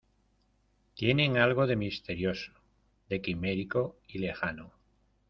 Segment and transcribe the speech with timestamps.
[0.95, 2.53] tienen algo de misterioso,
[3.07, 4.71] de quimérico y lejano